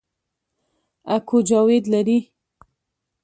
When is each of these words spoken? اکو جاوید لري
اکو 1.15 1.37
جاوید 1.47 1.85
لري 1.93 2.19